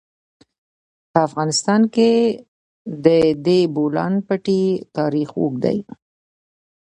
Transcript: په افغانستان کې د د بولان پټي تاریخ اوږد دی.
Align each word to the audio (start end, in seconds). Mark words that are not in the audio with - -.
په 1.11 1.19
افغانستان 1.27 1.81
کې 1.95 2.11
د 3.05 3.07
د 3.45 3.47
بولان 3.75 4.13
پټي 4.27 4.63
تاریخ 4.97 5.29
اوږد 5.39 5.61
دی. 5.65 5.77